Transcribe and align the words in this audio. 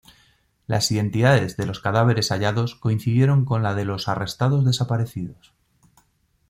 Las 0.65 0.89
identidades 0.91 1.57
de 1.57 1.67
los 1.67 1.79
cadáveres 1.79 2.29
hallados 2.29 2.73
coincidieron 2.73 3.45
con 3.45 3.61
la 3.61 3.75
de 3.75 3.85
los 3.85 4.07
arrestados 4.07 4.65
desaparecidos. 4.65 5.53